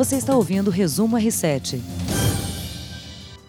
[0.00, 1.78] Você está ouvindo o Resumo R7.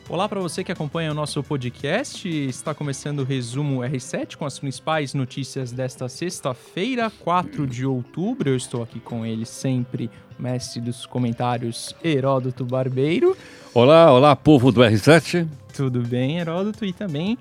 [0.10, 2.28] Olá para você que acompanha o nosso podcast.
[2.28, 8.50] Está começando o resumo R7 com as principais notícias desta sexta-feira, 4 de outubro.
[8.50, 13.34] Eu estou aqui com ele sempre, mestre dos comentários, Heródoto Barbeiro.
[13.74, 15.48] Olá, olá, povo do R7.
[15.74, 16.84] Tudo bem, Heródoto?
[16.84, 17.38] E também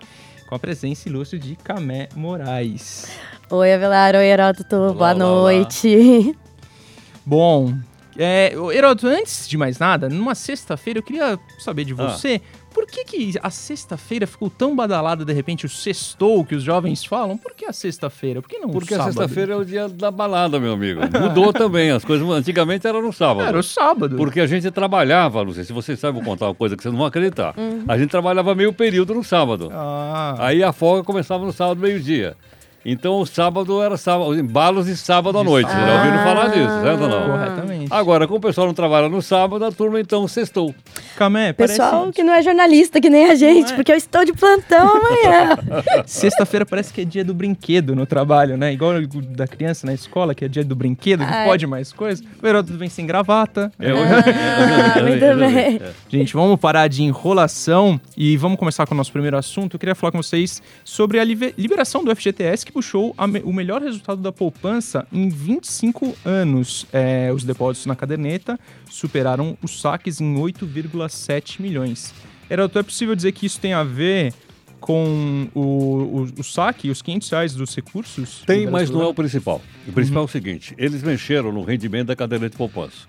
[0.48, 3.10] com a presença ilustre de Camé Moraes.
[3.50, 4.14] Oi, Avelar.
[4.14, 4.76] Oi, Heródoto.
[4.76, 5.88] Olá, Boa olá, noite.
[5.96, 6.34] Olá.
[7.26, 7.74] Bom,
[8.18, 11.96] é, Heródoto, antes de mais nada, numa sexta-feira eu queria saber de ah.
[11.96, 12.40] você.
[12.44, 16.62] Ah por que, que a sexta-feira ficou tão badalada, de repente, o sextou que os
[16.62, 17.36] jovens falam?
[17.36, 18.40] Por que a sexta-feira?
[18.40, 19.12] Por que não Porque o sábado?
[19.12, 21.00] Porque a sexta-feira é o dia da balada, meu amigo.
[21.20, 21.90] Mudou também.
[21.90, 23.48] As coisas antigamente era no sábado.
[23.48, 24.16] Era o sábado.
[24.16, 26.92] Porque a gente trabalhava, não sei se vocês sabem, vou contar uma coisa que vocês
[26.92, 27.54] não vão acreditar.
[27.58, 27.84] Uhum.
[27.88, 29.68] A gente trabalhava meio período no sábado.
[29.72, 30.36] Ah.
[30.38, 32.36] Aí a folga começava no sábado, meio-dia.
[32.84, 35.70] Então o sábado era sábado, embalos de sábado à noite.
[35.70, 37.30] Vocês já ouviram falar disso, certo ou não?
[37.30, 37.86] Corretamente.
[37.90, 40.74] Agora, como o pessoal não trabalha no sábado, a turma então sextou.
[41.16, 42.12] Camé, Pessoal parece...
[42.12, 43.76] que não é jornalista, que nem a gente, é.
[43.76, 45.58] porque eu estou de plantão amanhã.
[46.06, 48.72] Sexta-feira parece que é dia do brinquedo no trabalho, né?
[48.72, 48.94] Igual
[49.28, 51.46] da criança na escola, que é dia do brinquedo, que Ai.
[51.46, 52.24] pode mais coisas.
[52.42, 53.70] O Heródoto vem sem gravata.
[53.78, 53.96] Eu...
[53.98, 55.80] Ah, muito bem.
[56.08, 59.74] Gente, vamos parar de enrolação e vamos começar com o nosso primeiro assunto.
[59.74, 63.82] Eu queria falar com vocês sobre a liberação do FGTS, que puxou me o melhor
[63.82, 66.86] resultado da poupança em 25 anos.
[66.92, 72.14] É, os depósitos na caderneta superaram os saques em 8,7 milhões.
[72.48, 74.32] Heroto, é possível dizer que isso tem a ver
[74.80, 78.42] com o, o, o saque, os 500 reais dos recursos?
[78.46, 79.60] Tem, mas não é o principal.
[79.86, 80.26] O principal uhum.
[80.26, 83.06] é o seguinte, eles mexeram no rendimento da caderneta de poupança.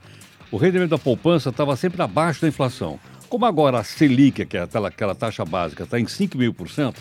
[0.51, 2.99] O rendimento da poupança estava sempre abaixo da inflação.
[3.29, 6.69] Como agora a Selic, que é aquela, aquela taxa básica, está em 5 mil por
[6.69, 6.99] cento,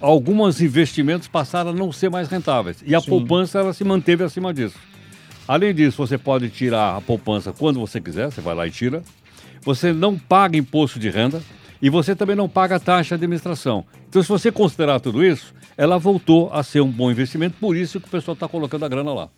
[0.00, 2.78] alguns investimentos passaram a não ser mais rentáveis.
[2.86, 3.10] E a Sim.
[3.10, 4.76] poupança ela se manteve acima disso.
[5.48, 9.02] Além disso, você pode tirar a poupança quando você quiser, você vai lá e tira.
[9.62, 11.42] Você não paga imposto de renda
[11.80, 13.84] e você também não paga taxa de administração.
[14.08, 18.00] Então, se você considerar tudo isso, ela voltou a ser um bom investimento, por isso
[18.00, 19.28] que o pessoal está colocando a grana lá.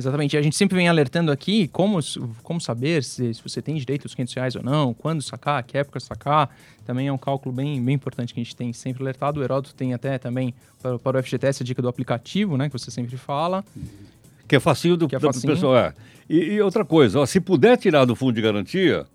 [0.00, 0.36] Exatamente.
[0.36, 1.98] A gente sempre vem alertando aqui como,
[2.42, 5.76] como saber se, se você tem direito aos 500 reais ou não, quando sacar, que
[5.76, 6.50] época sacar.
[6.86, 9.40] Também é um cálculo bem, bem importante que a gente tem sempre alertado.
[9.40, 12.72] O Heródoto tem até também para, para o FGTS a dica do aplicativo, né, que
[12.72, 13.62] você sempre fala.
[14.48, 15.42] Que é facinho do, que é facinho.
[15.42, 15.76] do pessoal.
[15.76, 15.94] É.
[16.28, 19.06] E, e, outra coisa, ó, se puder tirar do fundo de garantia,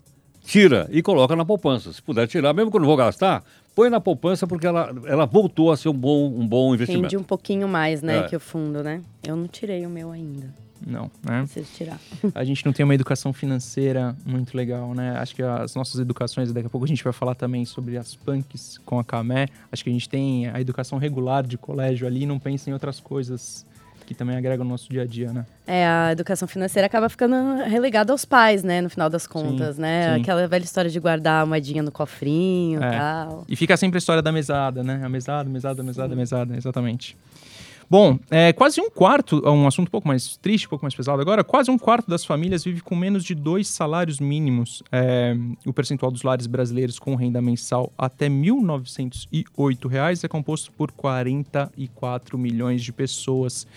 [0.46, 1.91] tira e coloca na poupança.
[1.91, 5.25] Se puder tirar, mesmo que eu não vou gastar, põe na poupança porque ela, ela
[5.25, 7.03] voltou a ser um bom, um bom investimento.
[7.03, 8.23] Rende um pouquinho mais, né, é.
[8.23, 9.02] que o fundo, né?
[9.25, 10.65] Eu não tirei o meu ainda.
[10.86, 11.41] Não, né?
[11.44, 12.00] Preciso tirar.
[12.34, 15.18] A gente não tem uma educação financeira muito legal, né?
[15.18, 18.16] Acho que as nossas educações, daqui a pouco a gente vai falar também sobre as
[18.16, 19.47] punks com a Camé.
[19.72, 22.74] Acho que a gente tem a educação regular de colégio ali e não pensa em
[22.74, 23.66] outras coisas
[24.06, 25.46] que também agregam no nosso dia a dia, né?
[25.66, 28.80] É, a educação financeira acaba ficando relegada aos pais, né?
[28.80, 30.14] No final das contas, sim, né?
[30.14, 30.22] Sim.
[30.22, 32.91] Aquela velha história de guardar a moedinha no cofrinho e é.
[32.91, 33.46] tal.
[33.50, 35.02] E fica sempre a história da mesada, né?
[35.03, 37.18] A mesada, mesada, mesada, mesada, exatamente.
[37.90, 40.96] Bom, é, quase um quarto, é um assunto um pouco mais triste, um pouco mais
[40.96, 44.81] pesado agora, quase um quarto das famílias vive com menos de dois salários mínimos.
[44.91, 45.35] É,
[45.66, 52.38] o percentual dos lares brasileiros com renda mensal até R$ 1.908 é composto por 44
[52.38, 53.68] milhões de pessoas.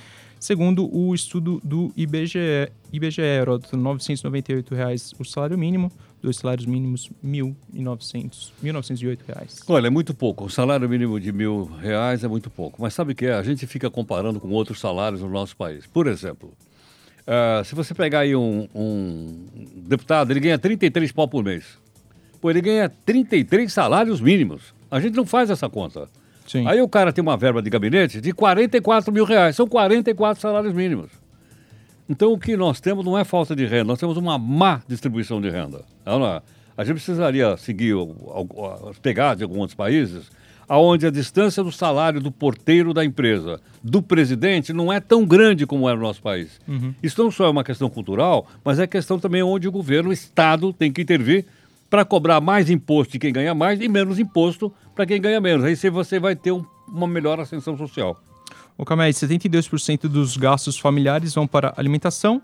[0.40, 5.90] Segundo o estudo do IBGE, IBGE era 998 reais o salário mínimo,
[6.22, 7.28] dois salários mínimos R$
[7.74, 9.60] 1.900, 1.908 reais.
[9.66, 10.44] Olha, é muito pouco.
[10.44, 12.80] O salário mínimo de mil reais é muito pouco.
[12.80, 13.34] Mas sabe o que é?
[13.34, 15.86] A gente fica comparando com outros salários no nosso país.
[15.86, 16.52] Por exemplo,
[17.26, 19.44] uh, se você pegar aí um, um,
[19.86, 21.64] deputado, ele ganha 33 pau por mês.
[22.40, 24.72] Pô, ele ganha 33 salários mínimos.
[24.90, 26.08] A gente não faz essa conta.
[26.48, 26.66] Sim.
[26.66, 29.54] Aí o cara tem uma verba de gabinete de 44 mil reais.
[29.54, 31.10] São 44 salários mínimos.
[32.08, 35.40] Então o que nós temos não é falta de renda, nós temos uma má distribuição
[35.40, 35.84] de renda.
[36.06, 36.10] É?
[36.76, 37.94] A gente precisaria seguir
[38.88, 40.30] as pegadas de alguns países
[40.76, 45.66] onde a distância do salário do porteiro da empresa, do presidente, não é tão grande
[45.66, 46.60] como é no nosso país.
[46.68, 46.94] Uhum.
[47.02, 50.12] Isso não só é uma questão cultural, mas é questão também onde o governo, o
[50.12, 51.46] Estado, tem que intervir
[51.90, 55.64] para cobrar mais imposto de quem ganha mais e menos imposto para quem ganha menos.
[55.64, 58.20] Aí você vai ter um, uma melhor ascensão social.
[58.76, 62.40] Ô Camé, 72% dos gastos familiares vão para alimentação,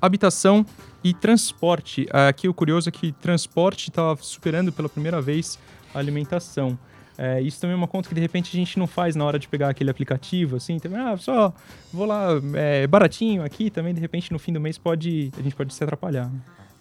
[0.00, 0.64] habitação
[1.02, 2.06] e transporte.
[2.28, 5.58] Aqui o curioso é que transporte está superando pela primeira vez
[5.94, 6.78] a alimentação.
[7.18, 9.38] É, isso também é uma conta que de repente a gente não faz na hora
[9.38, 11.52] de pegar aquele aplicativo, assim, também, ah, só
[11.90, 15.56] vou lá, é baratinho aqui, também de repente no fim do mês pode, a gente
[15.56, 16.30] pode se atrapalhar.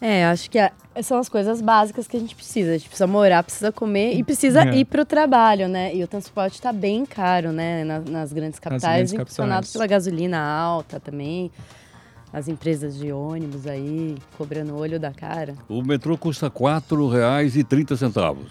[0.07, 0.60] É, acho que
[1.02, 2.69] são as coisas básicas que a gente precisa.
[2.69, 4.78] A gente precisa morar, precisa comer e precisa é.
[4.78, 5.96] ir para o trabalho, né?
[5.96, 7.84] E o transporte está bem caro, né?
[7.84, 11.52] nas, nas grandes capitais, impulsionado pela gasolina alta também.
[12.31, 15.56] as empresas de ônibus aí cobrando o olho da cara.
[15.68, 18.46] O metrô custa R$ 4,30.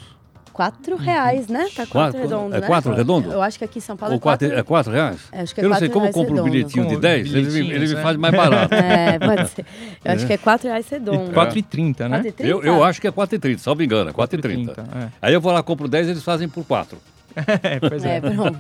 [0.54, 1.64] Quatro reais, né?
[1.74, 2.66] Tá quatro, Quatro- redondo, é né?
[2.68, 3.32] quatro redondo?
[3.32, 4.46] Eu acho que aqui em São Paulo Ou é quatro.
[4.48, 5.20] quatro, é quatro reais?
[5.32, 6.50] Acho que é eu não sei quatro como eu compro um redondo.
[6.52, 8.02] bilhetinho de 10, ele, me- ele bilhetinhos, me é.
[8.02, 8.72] faz mais barato.
[8.74, 9.66] É, pode ser.
[10.04, 11.32] Eu acho que é quatro reais E redondo.
[11.32, 12.22] 4,30, né?
[12.22, 12.34] 4,30?
[12.46, 14.74] Eu, eu acho que é 4,30, salvo engano, é 4,30.
[14.76, 15.08] 4,30, é.
[15.20, 16.96] Aí eu vou lá, compro 10, eles fazem por 4.
[17.62, 18.16] É, pois é.
[18.16, 18.58] É, pronto.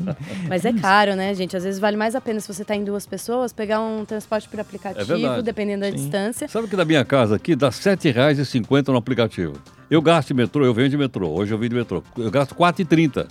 [0.48, 1.56] Mas é caro, né, gente?
[1.56, 4.48] Às vezes vale mais a pena se você tá em duas pessoas, pegar um transporte
[4.48, 5.96] por aplicativo, É dependendo da Sim.
[5.96, 6.48] distância.
[6.48, 9.54] Sabe que da minha casa aqui dá R$ 7,50 no aplicativo.
[9.90, 12.02] Eu gasto de metrô, eu venho de metrô, hoje eu vim de metrô.
[12.16, 13.26] Eu gasto 4,30.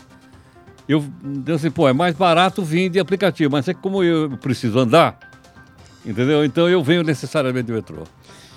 [0.87, 1.03] Eu,
[1.47, 4.77] eu assim, pô, é mais barato vir de aplicativo, mas é que como eu preciso
[4.79, 5.17] andar,
[6.05, 6.43] entendeu?
[6.43, 8.03] Então eu venho necessariamente de metrô.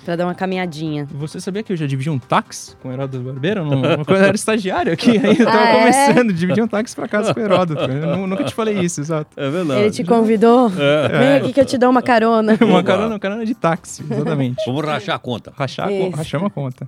[0.07, 1.05] Pra dar uma caminhadinha.
[1.11, 3.65] Você sabia que eu já dividi um táxi com o Heródoto Barbeiro?
[3.65, 5.79] Não, quando eu era estagiário aqui, aí eu tava Ah, é?
[5.79, 7.81] começando a dividir um táxi pra casa com o Heródoto.
[7.91, 9.29] Eu nu- nunca te falei isso, exato.
[9.35, 9.81] É verdade.
[9.81, 10.71] Ele te convidou?
[10.79, 11.09] É.
[11.09, 12.57] Vem aqui que eu te dou uma carona.
[12.63, 14.63] Uma carona, uma carona de táxi, exatamente.
[14.65, 15.51] Vamos rachar a conta.
[15.53, 16.87] Rachar, a co- rachar uma conta.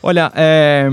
[0.00, 0.88] Olha, é,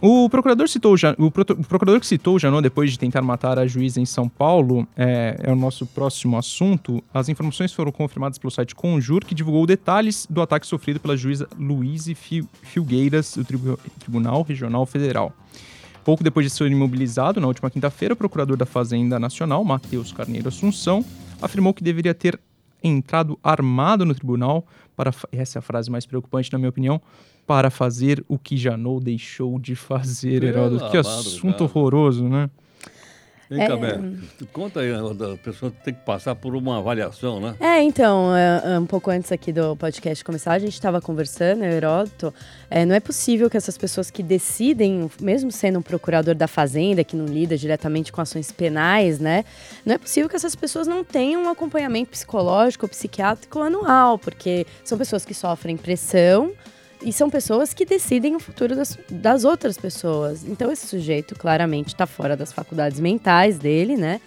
[0.00, 4.04] o procurador citou o, procurador que citou Janot depois de tentar matar a juíza em
[4.04, 7.02] São Paulo é, é o nosso próximo assunto.
[7.12, 11.48] As informações foram confirmadas pelo site Conjur, que divulgou detalhes do ataque sofrido pela juíza
[11.58, 15.32] Luíse Fi- Filgueiras, do Tribu- Tribunal Regional Federal.
[16.04, 20.48] Pouco depois de ser imobilizado, na última quinta-feira, o procurador da Fazenda Nacional, Matheus Carneiro
[20.48, 21.04] Assunção,
[21.42, 22.38] afirmou que deveria ter
[22.82, 24.66] entrado armado no tribunal
[24.96, 25.12] para.
[25.32, 27.00] Essa é a frase mais preocupante, na minha opinião.
[27.46, 30.90] Para fazer o que Janot deixou de fazer, Heródoto.
[30.90, 32.50] Que assunto horroroso, né?
[33.50, 33.76] Vem cá, É.
[33.76, 33.98] Bé,
[34.52, 37.54] conta aí, a pessoa tem que passar por uma avaliação, né?
[37.58, 41.64] É, então, é, é, um pouco antes aqui do podcast começar, a gente estava conversando,
[41.64, 42.34] eu e Heródoto,
[42.70, 47.02] é, não é possível que essas pessoas que decidem, mesmo sendo um procurador da Fazenda,
[47.02, 49.44] que não lida diretamente com ações penais, né?
[49.84, 54.66] Não é possível que essas pessoas não tenham um acompanhamento psicológico ou psiquiátrico anual, porque
[54.84, 56.52] são pessoas que sofrem pressão
[57.02, 60.44] e são pessoas que decidem o futuro das, das outras pessoas.
[60.44, 64.20] Então, esse sujeito claramente está fora das faculdades mentais dele, né?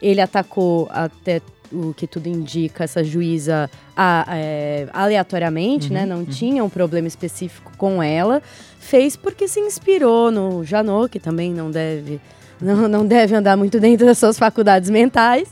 [0.00, 1.40] Ele atacou até
[1.72, 6.06] o que tudo indica essa juíza a- é, aleatoriamente, né?
[6.06, 8.42] Não tinha um problema específico com ela.
[8.78, 12.20] Fez porque se inspirou no Janot, que também não deve,
[12.60, 15.48] não, não deve andar muito dentro das suas faculdades mentais.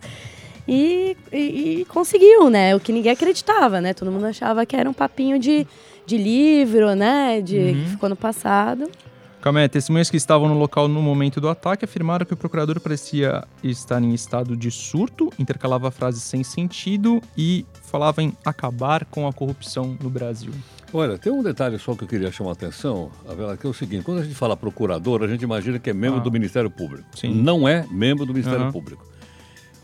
[0.69, 2.75] E, e- e conseguiu, né?
[2.77, 3.93] O que ninguém acreditava, né?
[3.93, 5.67] Todo mundo achava que era um papinho de,
[6.07, 7.41] de livro, né?
[7.41, 8.89] De, Que ficou no passado.
[9.41, 12.79] Calma aí, testemunhas que estavam no local no momento do ataque afirmaram que o procurador
[12.79, 19.27] parecia estar em estado de surto, intercalava frases sem sentido e falava em acabar com
[19.27, 20.53] a corrupção no Brasil.
[20.93, 23.73] Olha, tem um detalhe só que eu queria chamar a atenção, Avela, que é o
[23.75, 26.23] seguinte: quando a gente fala procurador, a gente imagina que é membro Ah.
[26.23, 27.05] do Ministério Público.
[27.17, 27.35] Sim.
[27.35, 28.73] Não é membro do Ministério Aham.
[28.73, 29.05] Público.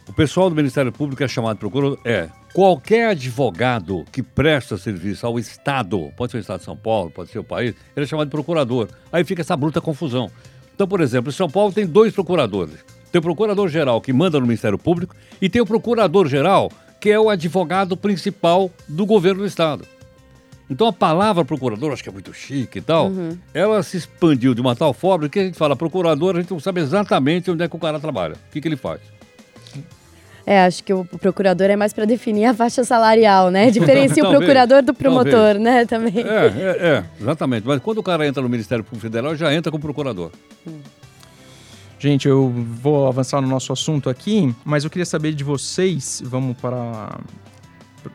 [0.08, 1.99] O pessoal do Ministério Público é chamado de procurador.
[2.05, 7.10] É qualquer advogado que presta serviço ao Estado, pode ser o Estado de São Paulo,
[7.10, 8.88] pode ser o país, ele é chamado de procurador.
[9.12, 10.31] Aí fica essa bruta confusão.
[10.75, 12.84] Então, por exemplo, em São Paulo tem dois procuradores.
[13.12, 17.31] Tem o procurador-geral que manda no Ministério Público e tem o procurador-geral que é o
[17.31, 19.84] advogado principal do governo do Estado.
[20.70, 23.10] Então a palavra procurador, acho que é muito chique e tal,
[23.55, 26.60] ela se expandiu de uma tal forma que a gente fala procurador, a gente não
[26.60, 29.00] sabe exatamente onde é que o cara trabalha, o que, que ele faz.
[30.50, 33.70] É, acho que o procurador é mais para definir a faixa salarial, né?
[33.70, 35.60] Diferencia o procurador do promotor, talvez.
[35.60, 35.84] né?
[35.84, 36.24] Também.
[36.26, 37.67] É, é, é, exatamente.
[37.67, 40.31] Mas quando o cara entra no Ministério Público Federal, já entra como procurador.
[41.98, 46.22] Gente, eu vou avançar no nosso assunto aqui, mas eu queria saber de vocês.
[46.24, 47.19] Vamos para.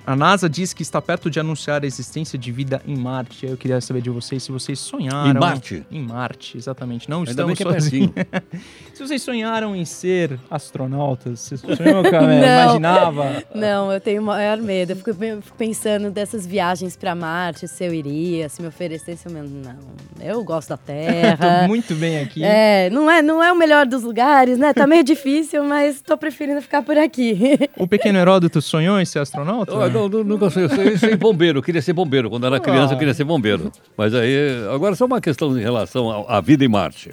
[0.06, 3.46] A NASA diz que está perto de anunciar a existência de vida em Marte.
[3.46, 5.30] Eu queria saber de vocês se vocês sonharam.
[5.32, 5.86] Em Marte?
[5.92, 7.10] Em Marte, exatamente.
[7.10, 8.12] Não Ainda bem estamos que é sozinhos.
[8.12, 8.44] pertinho.
[8.94, 12.42] se vocês sonharam em ser astronautas, você sonhou, Camé?
[12.42, 12.64] Não.
[12.64, 13.44] Imaginava?
[13.54, 14.92] Não, eu tenho o maior medo.
[14.92, 15.14] Eu fico,
[15.58, 19.28] pensando dessas viagens para Marte, se eu iria, se me oferecesse.
[19.28, 19.78] Eu, não,
[20.22, 21.68] eu gosto da Tô Terra.
[21.68, 22.44] muito bem aqui.
[22.44, 24.74] É, não é, não é o melhor dos lugares, né?
[24.74, 27.38] Tá meio difícil, mas tô preferindo ficar por aqui.
[27.78, 29.73] O pequeno Heródoto sonhou em ser astronauta?
[29.76, 32.30] Oh, não, nu- nunca sei, eu sei, bombeiro, eu queria ser bombeiro.
[32.30, 33.72] Quando era criança, eu queria ser bombeiro.
[33.98, 34.36] Mas aí,
[34.74, 37.12] agora só uma questão em relação à à vida em Marte.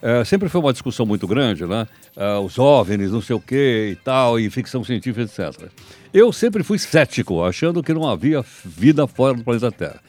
[0.00, 1.86] É, sempre foi uma discussão muito grande, né?
[2.16, 5.68] É, os OVNIs, não sei o quê e tal, e ficção científica, etc.
[6.12, 10.00] Eu sempre fui cético, achando que não havia vida fora do planeta Terra.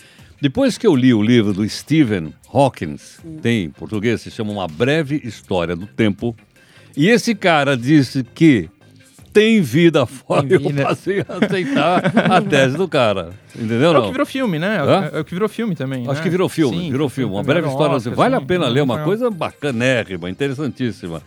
[0.42, 2.98] Depois que eu li o livro do Stephen Hawking,
[3.42, 6.36] tem em português, se chama Uma Breve História do Tempo,
[6.98, 8.70] e esse cara disse que
[9.34, 10.82] tem vida fora, Tem vida.
[10.82, 13.32] eu passei a aceitar a tese do cara.
[13.56, 13.88] Entendeu?
[13.88, 14.02] É o Não?
[14.06, 14.78] que virou filme, né?
[14.82, 15.10] Hã?
[15.14, 16.04] É o que virou filme também.
[16.04, 16.22] Acho né?
[16.22, 17.34] que virou filme, Sim, virou filme.
[17.34, 17.92] Uma breve história.
[17.92, 21.22] ao assim, Oscar, vale a pena ler, uma Foi- coisa bacanérrima, interessantíssima.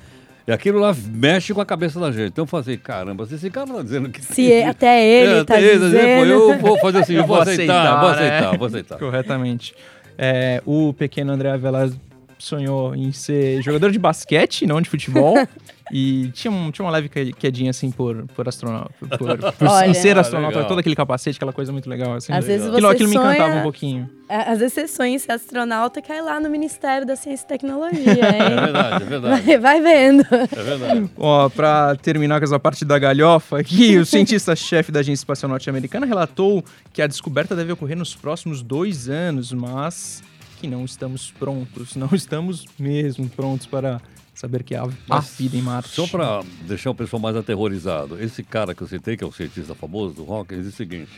[0.48, 2.28] E aquilo lá mexe com a cabeça da gente.
[2.28, 4.22] Então eu falei, caramba, se esse cara tá dizendo que.
[4.24, 6.26] Se é- até ele tá até ele dizendo.
[6.30, 8.14] eu vou fazer assim, eu vou aceitar, vou né?
[8.14, 8.98] aceitar, vou aceitar.
[8.98, 9.74] Corretamente.
[10.16, 11.90] É, o pequeno André Avelar
[12.38, 15.36] sonhou em ser jogador de basquete, não de futebol.
[15.92, 18.90] e tinha, um- tinha uma leve que- quedinha, assim, por, por astronauta.
[18.98, 19.86] Por, por- por Olha.
[19.88, 20.68] em ser Ah, astronauta, legal.
[20.68, 22.14] todo aquele capacete, aquela coisa muito legal.
[22.14, 24.10] Assim, Às vezes aquilo, aquilo me encantava sonha- um pouquinho.
[24.28, 27.48] É, Às vezes você sonha em ser astronauta, cai lá no Ministério da Ciência e
[27.48, 28.60] Tecnologia, É hein?
[28.60, 29.42] verdade, é verdade.
[29.44, 30.26] Vai, vai vendo.
[30.32, 31.10] É verdade.
[31.16, 36.04] Ó, pra terminar com essa parte da galhofa aqui, o cientista-chefe da Agência Espacial Norte-Americana
[36.04, 40.22] relatou que a descoberta deve ocorrer nos próximos dois anos, mas
[40.56, 44.00] que não estamos prontos, não estamos mesmo prontos para
[44.34, 45.90] saber que há, há vida em Marte.
[45.90, 49.32] Só para deixar o pessoal mais aterrorizado, esse cara que eu citei, que é o
[49.32, 51.10] cientista famoso do Hawkins, diz o seguinte: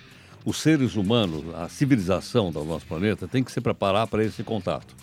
[0.44, 4.94] os seres humanos, a civilização do nosso planeta, tem que se preparar para esse contato.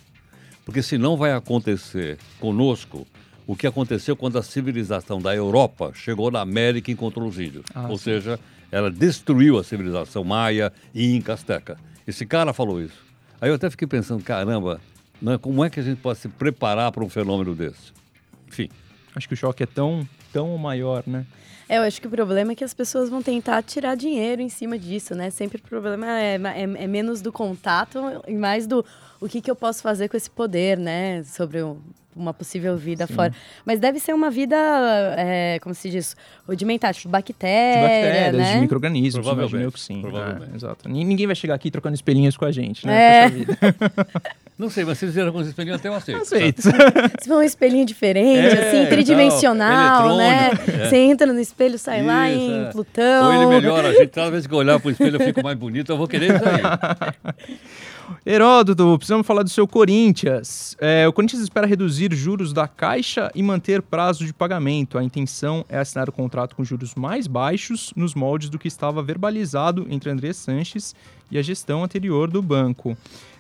[0.63, 3.05] Porque senão vai acontecer conosco
[3.45, 7.63] o que aconteceu quando a civilização da Europa chegou na América e encontrou os índios.
[7.75, 8.05] Ah, Ou sim.
[8.05, 8.39] seja,
[8.71, 11.77] ela destruiu a civilização maia e inca azteca.
[12.07, 13.04] Esse cara falou isso.
[13.41, 14.79] Aí eu até fiquei pensando, caramba,
[15.21, 17.93] né, como é que a gente pode se preparar para um fenômeno desse?
[18.47, 18.69] Enfim.
[19.15, 21.25] Acho que o choque é tão, tão maior, né?
[21.67, 24.49] É, eu acho que o problema é que as pessoas vão tentar tirar dinheiro em
[24.49, 25.29] cima disso, né?
[25.29, 28.85] Sempre o problema é, é- é menos do contato e mais do
[29.19, 31.23] o que, que eu posso fazer com esse poder, né?
[31.23, 31.77] Sobre o-
[32.15, 33.33] uma possível vida fora.
[33.65, 34.55] Mas deve ser uma vida,
[35.17, 36.15] é, como se diz,
[36.47, 38.53] rudimentar, tipo De bactéria, bactérias, né?
[38.53, 40.01] de micro-organismos, Provavelmente, que sim.
[40.01, 40.51] provavelmente.
[40.53, 40.87] É, exato.
[40.87, 43.25] Ni- Ninguém vai chegar aqui trocando espelhinhos com a gente, né?
[43.25, 43.31] É.
[44.57, 46.21] Não sei, mas se eles vieram com os espelhinhos, até eu aceito.
[46.21, 46.61] Aceito.
[46.61, 50.51] Se for um espelhinho diferente, É, assim, tridimensional, né?
[50.81, 50.87] é.
[50.87, 52.71] Você entra no espelho, sai lá Isso, em é.
[52.71, 53.25] Plutão.
[53.25, 55.57] Ou ele melhora a gente, cada vez que eu olhar pro espelho eu fico mais
[55.57, 57.55] bonito, eu vou querer isso aí.
[58.23, 60.75] Heródoto, precisamos falar do seu Corinthians.
[60.79, 64.97] É, o Corinthians espera reduzir juros da Caixa e manter prazo de pagamento.
[64.97, 69.01] A intenção é assinar o contrato com juros mais baixos, nos moldes do que estava
[69.01, 70.93] verbalizado entre André Sanches
[71.31, 72.95] e a gestão anterior do banco.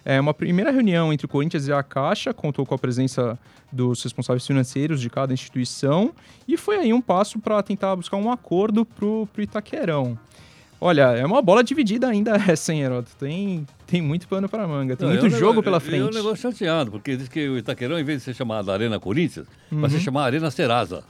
[0.05, 3.39] É, uma primeira reunião entre o Corinthians e a Caixa contou com a presença
[3.71, 6.11] dos responsáveis financeiros de cada instituição
[6.47, 10.17] e foi aí um passo para tentar buscar um acordo para o Itaquerão.
[10.79, 13.15] Olha, é uma bola dividida ainda essa, hein, Heródoto?
[13.17, 15.81] Tem, tem muito pano para manga, tem Não, muito é um jogo pela É um
[15.81, 16.13] frente.
[16.13, 19.89] negócio chateado, porque diz que o Itaquerão, em vez de ser chamado Arena Corinthians, vai
[19.89, 19.89] Uhum.
[19.89, 21.03] se chamar Arena Serasa.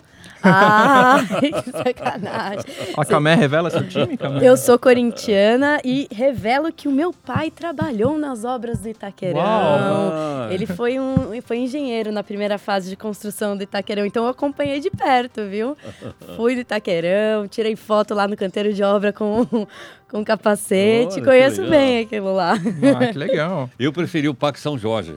[0.44, 2.66] Ah, que sacanagem.
[2.98, 4.48] A Camé revela seu time, Camé?
[4.48, 9.40] Eu sou corintiana e revelo que o meu pai trabalhou nas obras do Itaquerão.
[9.40, 10.52] Uau!
[10.52, 14.80] Ele foi um foi engenheiro na primeira fase de construção do Itaquerão, então eu acompanhei
[14.80, 15.76] de perto, viu?
[16.36, 19.46] Fui do Itaquerão, tirei foto lá no canteiro de obra com,
[20.10, 22.54] com capacete, Olha, conheço bem aquilo lá.
[22.54, 23.70] Ah, que legal.
[23.78, 25.16] Eu preferi o Parque São Jorge.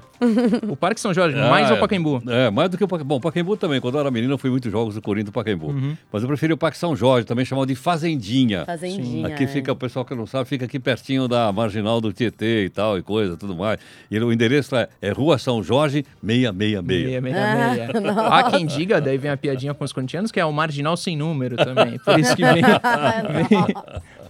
[0.69, 2.23] O Parque São Jorge, mais Ah, o Pacaembu?
[2.29, 3.09] É, mais do que o Pacaembu.
[3.09, 3.81] Bom, o Pacaembu também.
[3.81, 5.69] Quando eu era menino, eu fui muitos jogos do Corinthians do Pacaembu.
[5.69, 5.97] Uhum.
[6.13, 8.65] Mas eu preferi o Parque São Jorge, também chamado de Fazendinha.
[8.65, 9.27] Fazendinha.
[9.29, 9.47] Aqui é.
[9.47, 12.99] fica, o pessoal que não sabe, fica aqui pertinho da marginal do Tietê e tal,
[12.99, 13.79] e coisa, tudo mais.
[14.11, 16.23] E o endereço é, é Rua São Jorge 666.
[16.23, 18.01] Meia, meia, Ah, meia.
[18.01, 18.29] nossa.
[18.29, 21.17] Há quem diga, daí vem a piadinha com os corintianos, que é o marginal sem
[21.17, 21.99] número também.
[21.99, 22.63] Por isso que vem.
[22.63, 23.75] vem-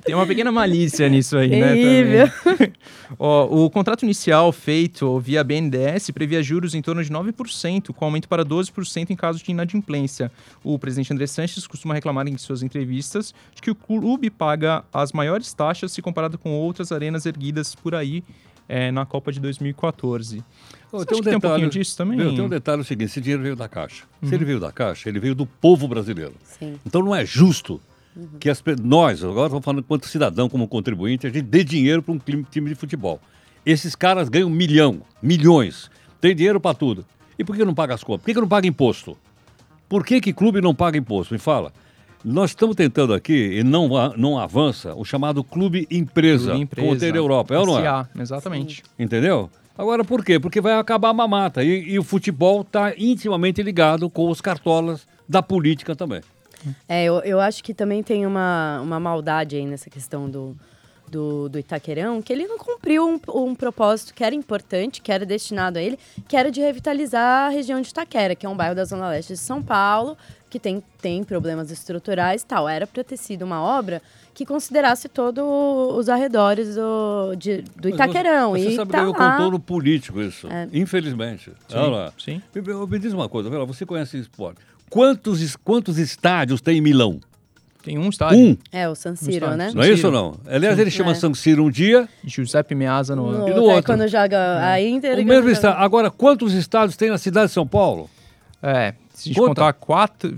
[0.08, 1.74] tem uma pequena malícia nisso aí, né?
[1.74, 2.30] Terrível.
[2.42, 2.72] também.
[3.18, 8.28] Ó, o contrato inicial feito via BNDES previa juros em torno de 9%, com aumento
[8.28, 10.30] para 12% em caso de inadimplência.
[10.64, 15.12] O presidente André Sanches costuma reclamar em suas entrevistas de que o clube paga as
[15.12, 18.24] maiores taxas se comparado com outras arenas erguidas por aí
[18.68, 20.38] eh, na Copa de 2014.
[20.90, 22.16] Ô, Você acha que tem um pouquinho disso também?
[22.16, 24.04] Meu, tem um detalhe o seguinte, esse dinheiro veio da Caixa.
[24.22, 24.28] Uhum.
[24.28, 26.34] Se ele veio da Caixa, ele veio do povo brasileiro.
[26.44, 26.78] Sim.
[26.86, 27.80] Então não é justo
[28.40, 32.14] que as, nós, agora estamos falando enquanto cidadão, como contribuinte, a gente dê dinheiro para
[32.14, 33.20] um time, de futebol.
[33.64, 37.04] Esses caras ganham milhão, milhões, tem dinheiro para tudo.
[37.38, 38.22] E por que não paga as contas?
[38.22, 39.16] Por que, que não paga imposto?
[39.88, 41.32] Por que, que clube não paga imposto?
[41.32, 41.72] Me fala.
[42.24, 47.12] Nós estamos tentando aqui, e não, não avança, o chamado clube empresa, Clube como tem
[47.12, 48.06] na Europa, é ou não é?
[48.20, 48.82] Exatamente.
[48.98, 49.48] Entendeu?
[49.76, 50.40] Agora, por quê?
[50.40, 51.62] Porque vai acabar a mamata.
[51.62, 56.20] E, e o futebol está intimamente ligado com os cartolas da política também.
[56.88, 60.56] É, eu, eu acho que também tem uma, uma maldade aí nessa questão do,
[61.08, 65.24] do, do Itaquerão, que ele não cumpriu um, um propósito que era importante, que era
[65.24, 68.74] destinado a ele, que era de revitalizar a região de Itaquera, que é um bairro
[68.74, 70.16] da Zona Leste de São Paulo,
[70.50, 72.66] que tem, tem problemas estruturais e tal.
[72.68, 74.00] Era para ter sido uma obra
[74.32, 78.52] que considerasse todos os arredores do, de- do Itaquerão.
[78.52, 79.32] Você, você e sabe tá que eu lá.
[79.32, 80.66] contorno político isso, É.
[80.72, 81.52] infelizmente.
[81.68, 82.12] Sim, Olha lá.
[82.18, 82.40] sim.
[82.54, 84.60] Me, me- diz uma coisa, você conhece esporte.
[84.90, 87.20] Quantos, quantos estádios tem em Milão?
[87.82, 88.38] Tem um estádio.
[88.38, 88.56] Um.
[88.72, 89.56] É, o San Siro, estádio.
[89.56, 89.70] né?
[89.74, 90.36] Não é isso ou não?
[90.46, 91.14] Aliás, ele chama É.
[91.14, 93.84] San Siro um dia, Giuseppe Meazza no No, E no é, outro?
[93.84, 95.18] Quando joga a Inter...
[95.18, 95.74] o mesmo estádio.
[95.76, 98.10] joga- Agora, quantos estádios tem na cidade de São Paulo?
[98.62, 99.48] É, Se a gente Conta.
[99.48, 100.36] contar quatro,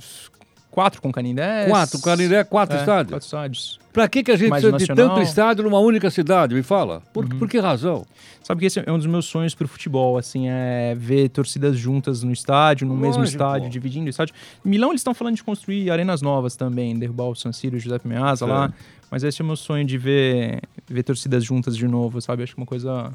[0.71, 1.67] quatro com Canindé...
[1.69, 3.11] Quatro, Canindé, quatro é, estádios.
[3.13, 3.80] Quatro estádios.
[3.93, 5.09] Pra que, que a gente precisa de nacional.
[5.17, 6.55] tanto estádio numa única cidade?
[6.55, 7.03] Me fala.
[7.13, 8.07] Por, por que razão?
[8.43, 12.23] Sabe que esse é um dos meus sonhos pro futebol, assim, é ver torcidas juntas
[12.23, 14.35] no estádio, no mesmo estádio, dividindo o estádio.
[14.65, 17.79] Em Milão eles estão falando de construir arenas novas também, derrubar o San Siro, o
[17.81, 18.73] Giuseppe Meazza lá.
[19.11, 22.45] Mas esse é o meu sonho de ver, ver torcidas juntas de novo, sabe?
[22.45, 23.13] Acho que é uma coisa...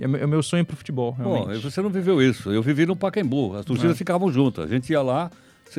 [0.00, 1.62] É meu- é o meu sonho pro futebol, Bom, realmente.
[1.62, 2.50] você não viveu isso.
[2.50, 3.56] Eu vivi no Pacaembu.
[3.56, 3.98] As torcidas É.
[3.98, 4.64] ficavam juntas.
[4.64, 5.28] A gente ia lá,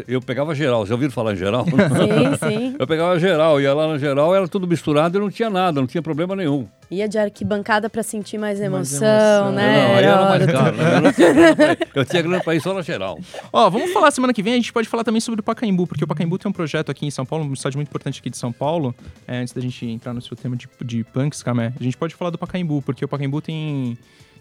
[0.08, 0.86] eu pegava geral.
[0.86, 1.66] Já ouviram falar em geral?
[2.40, 2.76] Sim, sim.
[2.78, 5.88] Eu pegava geral, ia lá no geral, era tudo misturado e não tinha nada, não
[5.88, 6.68] tinha problema nenhum.
[6.92, 9.52] Ia de arquibancada pra sentir mais emoção, emoção.
[9.52, 9.88] né?
[9.88, 10.76] não, aí era mais caro.
[10.78, 11.78] Eu não tinha grana pra ir.
[11.94, 13.20] Eu tinha grana pra ir só na geral.
[13.54, 16.04] Ó, vamos falar semana que vem, a gente pode falar também sobre o Pacaembu, porque
[16.04, 18.38] o Pacaembu tem um projeto aqui em São Paulo, um estádio muito importante aqui de
[18.38, 18.96] São Paulo.
[19.28, 22.16] É, antes da gente entrar no seu tema de, de punks, Camé, a gente pode
[22.16, 23.98] falar do Pacaembu, porque o Pacaembu tem,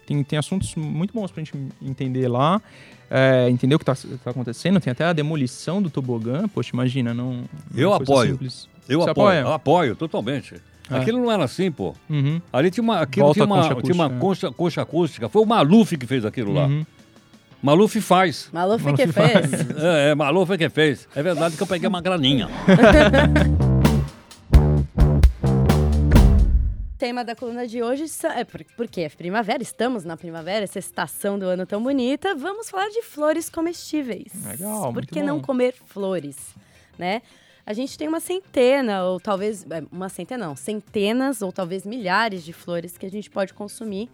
[0.08, 2.60] tem, tem assuntos muito bons pra gente entender lá,
[3.10, 7.12] é, entender o que tá, tá acontecendo, tem até a demolição do tobogã, poxa, imagina,
[7.12, 7.44] não...
[7.76, 8.30] Eu apoio.
[8.32, 8.68] simples.
[8.88, 9.40] Eu Você apoio, apoia?
[9.40, 10.54] eu apoio totalmente.
[10.90, 10.96] É.
[10.96, 11.94] Aquilo não era assim, pô.
[12.08, 15.28] Uhum, Ali tinha uma, aquilo Volta tinha uma, concha tinha uma acústica, concha, concha acústica.
[15.28, 16.66] Foi o Maluf que fez aquilo lá.
[16.66, 16.86] uhum.
[17.62, 18.48] Maluf faz.
[18.52, 19.50] Maluf Maluf que faz.
[19.50, 19.66] fez.
[19.76, 21.06] É, é, Maluf é que fez.
[21.14, 22.48] É verdade que eu peguei uma graninha.
[26.98, 31.38] tema da coluna de hoje é por- porque é primavera, estamos na primavera, essa estação
[31.38, 32.34] do ano tão bonita.
[32.34, 34.32] Vamos falar de flores comestíveis.
[34.44, 36.36] Legal, Por que não comer flores,
[36.98, 37.22] né?
[37.64, 39.64] A gente tem uma centena, ou talvez.
[39.70, 44.08] é, Uma centena não, centenas ou talvez milhares de flores que a gente pode consumir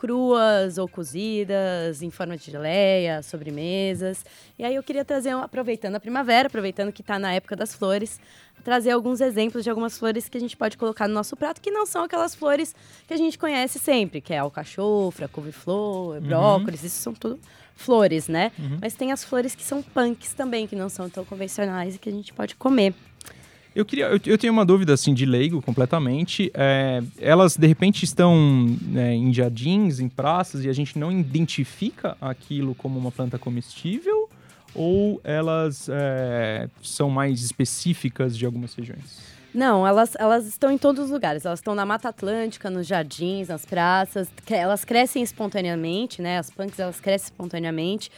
[0.00, 4.24] cruas ou cozidas, em forma de geleia, sobremesas.
[4.58, 8.18] E aí eu queria trazer, aproveitando a primavera, aproveitando que está na época das flores,
[8.64, 11.70] trazer alguns exemplos de algumas flores que a gente pode colocar no nosso prato, que
[11.70, 12.74] não são aquelas flores
[13.06, 17.38] que a gente conhece sempre, que é alcachofra, couve-flor, brócolis, isso são tudo
[17.76, 18.52] flores, né?
[18.80, 22.08] Mas tem as flores que são punks também, que não são tão convencionais e que
[22.08, 22.94] a gente pode comer.
[23.74, 26.50] Eu queria, eu, eu tenho uma dúvida assim de leigo completamente.
[26.54, 28.36] É, elas de repente estão
[28.82, 34.28] né, em jardins, em praças e a gente não identifica aquilo como uma planta comestível?
[34.74, 39.40] Ou elas é, são mais específicas de algumas regiões?
[39.52, 41.44] Não, elas, elas estão em todos os lugares.
[41.44, 44.28] Elas estão na Mata Atlântica, nos jardins, nas praças.
[44.48, 46.38] Elas crescem espontaneamente, né?
[46.38, 48.10] As punks, elas crescem espontaneamente.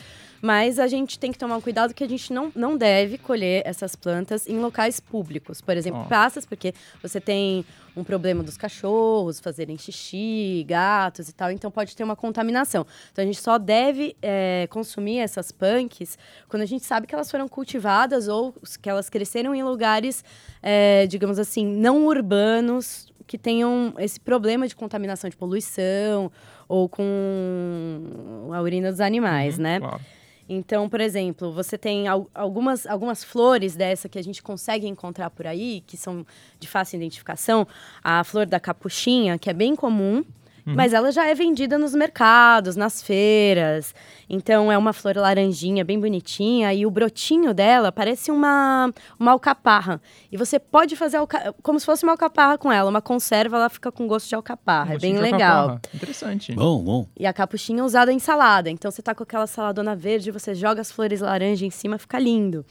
[0.42, 3.62] Mas a gente tem que tomar um cuidado que a gente não, não deve colher
[3.64, 5.60] essas plantas em locais públicos.
[5.60, 6.04] Por exemplo, Ó.
[6.04, 7.64] praças, porque você tem
[7.96, 11.52] um problema dos cachorros fazerem xixi, gatos e tal.
[11.52, 12.84] Então pode ter uma contaminação.
[13.12, 17.30] Então a gente só deve é, consumir essas punks quando a gente sabe que elas
[17.30, 20.24] foram cultivadas ou que elas cresceram em lugares,
[20.60, 26.32] é, digamos assim, não urbanos que tenham esse problema de contaminação de poluição
[26.68, 29.78] ou com a urina dos animais, né?
[29.78, 30.00] Claro.
[30.48, 35.30] Então, por exemplo, você tem al- algumas, algumas flores dessa que a gente consegue encontrar
[35.30, 36.26] por aí, que são
[36.58, 37.66] de fácil identificação.
[38.02, 40.24] A flor da capuchinha, que é bem comum,
[40.64, 43.94] mas ela já é vendida nos mercados, nas feiras.
[44.28, 50.00] Então, é uma flor laranjinha, bem bonitinha, e o brotinho dela parece uma, uma alcaparra.
[50.30, 52.88] E você pode fazer alca- como se fosse uma alcaparra com ela.
[52.88, 54.94] Uma conserva, ela fica com gosto de alcaparra.
[54.94, 55.60] é bem legal.
[55.70, 55.80] alcaparra.
[55.94, 56.52] Interessante.
[56.54, 57.06] Bom, bom.
[57.18, 58.70] E a capuchinha é usada em salada.
[58.70, 62.18] Então você tá com aquela saladona verde, você joga as flores laranja em cima, fica
[62.18, 62.64] lindo.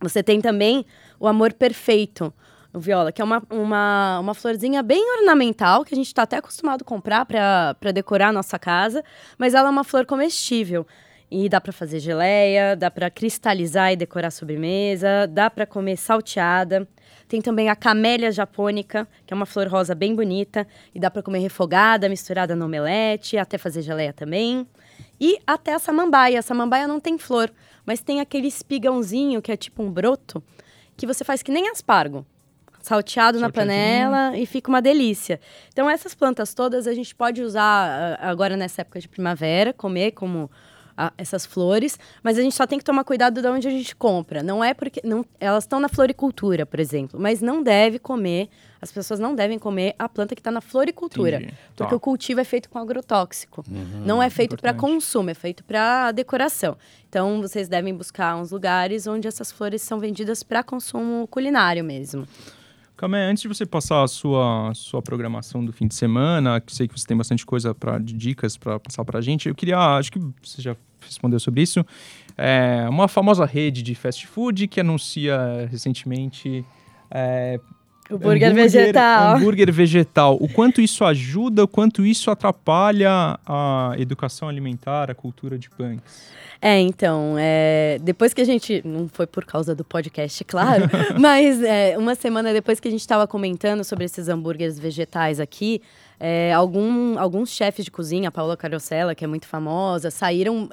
[0.00, 0.84] Você tem também
[1.18, 2.32] o amor perfeito,
[2.74, 6.36] o viola, que é uma, uma, uma florzinha bem ornamental, que a gente está até
[6.36, 9.02] acostumado a comprar para decorar a nossa casa,
[9.38, 10.86] mas ela é uma flor comestível.
[11.30, 16.86] E dá para fazer geleia, dá para cristalizar e decorar sobremesa, dá para comer salteada.
[17.26, 21.22] Tem também a camélia japônica, que é uma flor rosa bem bonita e dá para
[21.22, 24.66] comer refogada, misturada no omelete, até fazer geleia também.
[25.18, 26.38] E até a samambaia.
[26.38, 27.50] A samambaia não tem flor,
[27.86, 30.42] mas tem aquele espigãozinho que é tipo um broto,
[30.96, 32.24] que você faz que nem aspargo.
[32.84, 33.74] Salteado na Salteadinho.
[33.76, 35.40] panela e fica uma delícia.
[35.72, 40.12] Então, essas plantas todas a gente pode usar ah, agora nessa época de primavera, comer
[40.12, 40.50] como
[40.96, 43.96] ah, essas flores, mas a gente só tem que tomar cuidado de onde a gente
[43.96, 44.42] compra.
[44.42, 45.00] Não é porque.
[45.02, 48.48] Não, elas estão na floricultura, por exemplo, mas não deve comer.
[48.80, 51.36] As pessoas não devem comer a planta que está na floricultura.
[51.38, 51.54] Entendi.
[51.74, 51.96] Porque Tá.
[51.96, 53.64] o cultivo é feito com agrotóxico.
[54.04, 56.76] não é feito para consumo, é feito para decoração.
[57.08, 62.28] Então, vocês devem buscar uns lugares onde essas flores são vendidas para consumo culinário mesmo.
[62.96, 66.86] Camé, antes de você passar a sua, sua programação do fim de semana, que sei
[66.86, 70.12] que você tem bastante coisa pra, de dicas para passar pra gente, eu queria, acho
[70.12, 71.84] que você já respondeu sobre isso,
[72.38, 76.64] é, uma famosa rede de fast food que anuncia recentemente
[77.10, 77.58] é,
[78.10, 79.36] O hambúrguer vegetal.
[79.36, 80.36] Hambúrguer vegetal.
[80.40, 86.32] O quanto isso ajuda, o quanto isso atrapalha a educação alimentar, a cultura de punks?
[86.60, 88.80] É, então, é, depois que a gente.
[88.86, 90.84] Não foi por causa do podcast, claro,
[91.20, 95.82] mas é, uma semana depois que a gente estava comentando sobre esses hambúrgueres vegetais aqui,
[96.18, 100.70] é, algum, alguns chefes de cozinha, a Paula Carosella, que é muito famosa, saíram.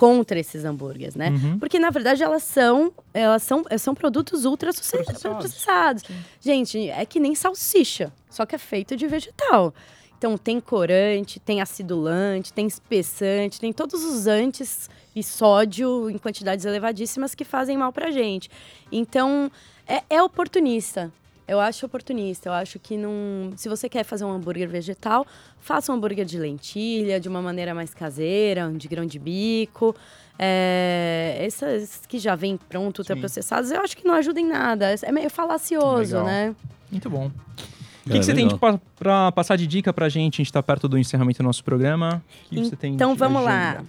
[0.00, 1.28] Contra esses hambúrgueres, né?
[1.28, 1.58] Uhum.
[1.58, 5.20] Porque na verdade elas são, elas são, são produtos ultra Processados.
[5.20, 6.02] processados.
[6.40, 9.74] Gente, é que nem salsicha, só que é feito de vegetal.
[10.16, 16.64] Então tem corante, tem acidulante, tem espessante, tem todos os antes e sódio em quantidades
[16.64, 18.50] elevadíssimas que fazem mal pra gente.
[18.90, 19.52] Então
[19.86, 21.12] é, é oportunista.
[21.50, 22.48] Eu acho oportunista.
[22.48, 23.52] Eu acho que não.
[23.56, 25.26] Se você quer fazer um hambúrguer vegetal,
[25.58, 29.94] faça um hambúrguer de lentilha, de uma maneira mais caseira, de grão de bico.
[30.38, 34.94] É, essas que já vêm pronto, ultraprocessados, eu acho que não ajudam em nada.
[35.02, 36.24] É meio falacioso, Legal.
[36.24, 36.54] né?
[36.90, 37.26] Muito bom.
[37.26, 38.54] O que, É, que você tem legal.
[38.54, 40.36] de pa- pra passar de dica pra gente?
[40.36, 42.22] A gente tá perto do encerramento do nosso programa.
[42.46, 43.84] O que você tem Então vamos agenda?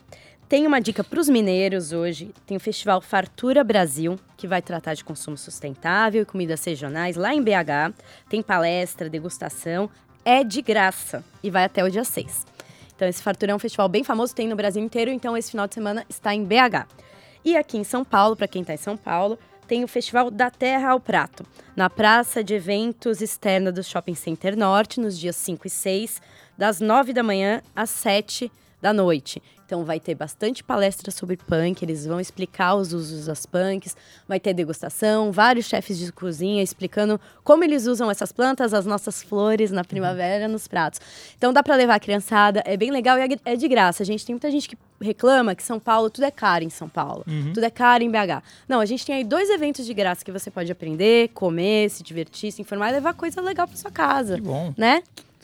[0.51, 2.33] Tem uma dica para os mineiros hoje.
[2.45, 7.33] Tem o Festival Fartura Brasil, que vai tratar de consumo sustentável e comidas regionais lá
[7.33, 7.95] em BH.
[8.27, 9.89] Tem palestra, degustação.
[10.25, 12.45] É de graça e vai até o dia 6.
[12.93, 15.69] Então esse Fartura é um festival bem famoso, tem no Brasil inteiro, então esse final
[15.69, 16.85] de semana está em BH.
[17.45, 20.51] E aqui em São Paulo, para quem está em São Paulo, tem o Festival da
[20.51, 21.45] Terra ao Prato,
[21.77, 26.21] na Praça de Eventos Externa do Shopping Center Norte, nos dias 5 e 6,
[26.57, 29.41] das 9 da manhã às 7 da noite.
[29.65, 33.95] Então vai ter bastante palestra sobre punk, eles vão explicar os usos das punks,
[34.27, 39.23] vai ter degustação, vários chefes de cozinha explicando como eles usam essas plantas, as nossas
[39.23, 40.99] flores na primavera nos pratos.
[41.37, 44.03] Então dá para levar a criançada, é bem legal e é- é de graça.
[44.03, 46.89] A gente tem muita gente que reclama que São Paulo tudo é caro em São
[46.89, 48.43] Paulo, tudo é caro em BH.
[48.67, 52.03] Não, a gente tem aí dois eventos de graça que você pode aprender, comer, se
[52.03, 54.73] divertir, se informar e levar coisa legal para sua casa, Que bom.
[54.77, 55.01] né?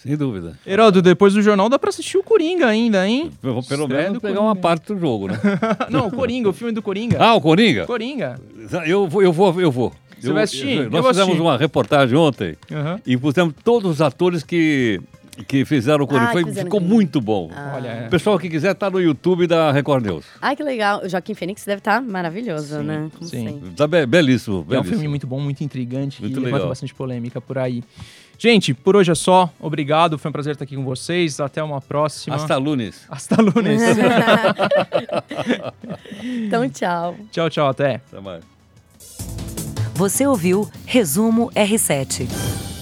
[0.08, 0.58] Sem dúvida.
[0.66, 3.30] Heródoto, depois do jornal dá pra assistir o Coringa ainda, hein?
[3.44, 4.50] Eu vou pelo Estreia menos pegar Coringa.
[4.50, 5.38] uma parte do jogo, né?
[5.92, 7.18] Não, o Coringa, o filme do Coringa.
[7.22, 7.86] ah, o Coringa?
[7.86, 8.40] Coringa.
[8.86, 9.94] Eu vou, eu vou, eu vou.
[10.20, 10.70] Você Eu- vai assistir?
[10.78, 11.42] eu- Eu Nós vou fizemos assistir.
[11.42, 13.00] uma reportagem ontem Aham.
[13.06, 15.00] e pusemos todos os atores que,
[15.48, 16.30] que fizeram o Coringa.
[16.30, 16.94] Ah, Foi- ficou Coringa.
[16.94, 17.52] muito bom.
[17.76, 18.08] Olha, é.
[18.08, 20.26] O pessoal que quiser tá no YouTube da Record News.
[20.42, 21.02] Ai, que legal.
[21.04, 23.10] O Joaquim Fênix deve estar maravilhoso, né?
[23.16, 23.46] Como sim.
[23.46, 23.70] sempre.
[23.76, 24.90] Tá be- belíssimo, É um belíssimo.
[24.96, 26.70] filme muito bom, muito intrigante, Muito que levanta legal.
[26.70, 27.84] bastante polêmica por aí.
[28.38, 29.52] Gente, por hoje é só.
[29.60, 31.40] Obrigado, foi um prazer estar aqui com vocês.
[31.40, 32.36] Até uma próxima.
[32.36, 33.06] Hasta lunes.
[33.10, 33.82] Hasta lunes.
[36.24, 37.16] Então, tchau.
[37.32, 37.96] tchau, tchau, até.
[37.96, 38.44] Até mais.
[39.96, 42.77] Você ouviu Resumo R7.